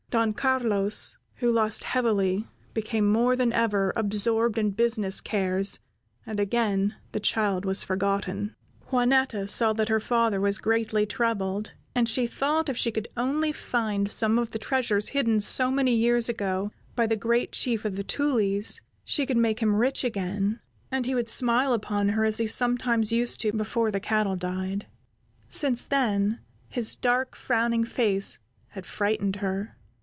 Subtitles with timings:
[0.09, 5.79] Don Carlos, who lost heavily, became more than ever absorbed in business cares,
[6.25, 8.53] and again the child was forgotten.
[8.91, 13.53] Juanetta saw that her father was greatly troubled, and she thought if she could only
[13.53, 17.95] find some of the treasures hidden so many years ago by the great Chief of
[17.95, 20.59] the Tulies, she could make him rich again,
[20.91, 25.85] and he would smile upon her as he sometimes used to before the cattle died—since
[25.85, 28.39] then, his dark frowning face
[28.71, 29.77] had frightened her.